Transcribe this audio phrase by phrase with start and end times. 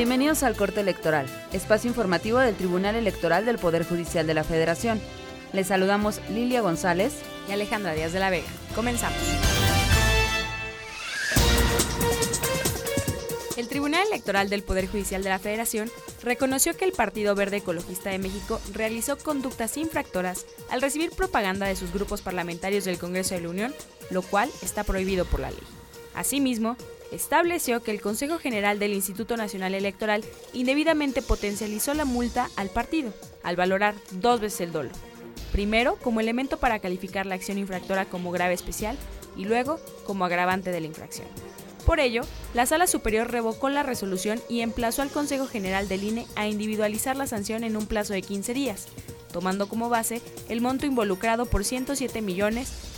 [0.00, 4.98] Bienvenidos al Corte Electoral, espacio informativo del Tribunal Electoral del Poder Judicial de la Federación.
[5.52, 7.12] Les saludamos Lilia González
[7.46, 8.48] y Alejandra Díaz de la Vega.
[8.74, 9.18] Comenzamos.
[13.58, 15.90] El Tribunal Electoral del Poder Judicial de la Federación
[16.22, 21.76] reconoció que el Partido Verde Ecologista de México realizó conductas infractoras al recibir propaganda de
[21.76, 23.74] sus grupos parlamentarios del Congreso de la Unión,
[24.08, 25.62] lo cual está prohibido por la ley.
[26.14, 26.78] Asimismo,
[27.12, 33.12] estableció que el Consejo General del Instituto Nacional Electoral indebidamente potencializó la multa al partido,
[33.42, 34.90] al valorar dos veces el dolo.
[35.52, 38.96] Primero, como elemento para calificar la acción infractora como grave especial
[39.36, 41.26] y luego como agravante de la infracción.
[41.86, 42.22] Por ello,
[42.54, 47.16] la Sala Superior revocó la resolución y emplazó al Consejo General del INE a individualizar
[47.16, 48.86] la sanción en un plazo de 15 días,
[49.32, 51.64] tomando como base el monto involucrado por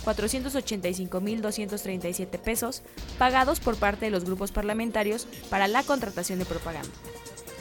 [0.05, 2.83] 107.485.237 pesos
[3.17, 6.91] pagados por parte de los grupos parlamentarios para la contratación de propaganda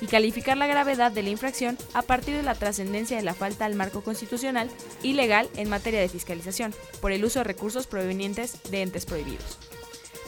[0.02, 3.64] y calificar la gravedad de la infracción a partir de la trascendencia de la falta
[3.64, 4.68] al marco constitucional
[5.02, 9.58] y legal en materia de fiscalización por el uso de recursos provenientes de entes prohibidos.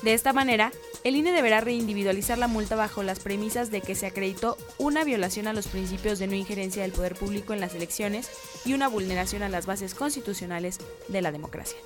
[0.03, 0.71] De esta manera,
[1.03, 5.49] el INE deberá reindividualizar la multa bajo las premisas de que se acreditó una violación
[5.49, 8.31] a los principios de no injerencia del poder público en las elecciones
[8.65, 11.79] y una vulneración a las bases constitucionales de la democracia.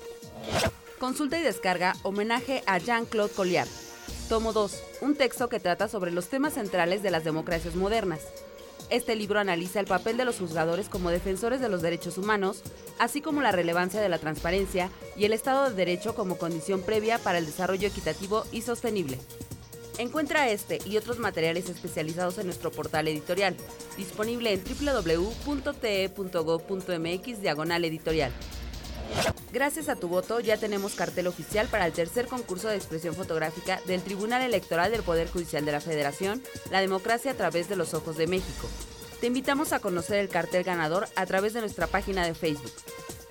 [0.99, 3.69] Consulta y descarga homenaje a Jean-Claude Colliard,
[4.29, 4.83] Tomo 2.
[5.01, 8.21] Un texto que trata sobre los temas centrales de las democracias modernas.
[8.91, 12.63] Este libro analiza el papel de los juzgadores como defensores de los derechos humanos,
[12.99, 17.19] así como la relevancia de la transparencia y el Estado de Derecho como condición previa
[17.19, 19.19] para el desarrollo equitativo y sostenible.
[19.99, 23.57] Encuentra este y otros materiales especializados en nuestro portal editorial,
[23.97, 25.41] disponible en www.te.gov.mx
[27.41, 28.33] diagonal editorial.
[29.53, 33.81] Gracias a tu voto ya tenemos cartel oficial para el tercer concurso de expresión fotográfica
[33.87, 37.95] del Tribunal Electoral del Poder Judicial de la Federación, La Democracia a través de los
[37.95, 38.69] Ojos de México.
[39.21, 42.73] Te invitamos a conocer el cartel ganador a través de nuestra página de Facebook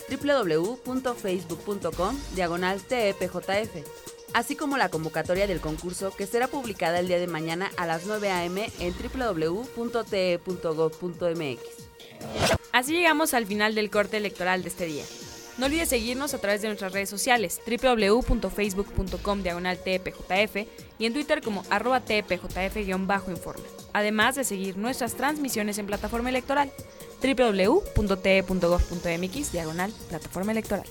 [0.10, 3.86] www.facebook.com diagonal TEPJF,
[4.34, 8.06] así como la convocatoria del concurso que será publicada el día de mañana a las
[8.06, 8.72] 9 a.m.
[8.80, 9.98] en www.te.gov.mx.
[12.72, 15.04] Así llegamos al final del corte electoral de este día.
[15.58, 20.68] No olvides seguirnos a través de nuestras redes sociales www.facebook.com diagonal tpjf
[21.00, 23.64] y en Twitter como arroba tpjf-informe.
[23.94, 26.72] Además de seguir nuestras transmisiones en plataforma electoral
[27.22, 27.92] www.te.gov.mx
[29.52, 30.86] diagonal plataforma electoral.